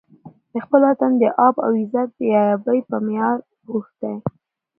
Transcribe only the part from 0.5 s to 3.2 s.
د خپل وطن د آب او عزت بې ابۍ په